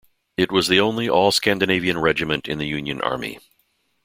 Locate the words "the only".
0.67-1.07